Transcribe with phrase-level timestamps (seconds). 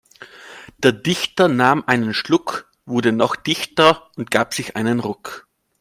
[0.79, 5.47] Der Dichter nahm einen Schluck, wurde noch dichter und gab sich einen Ruck.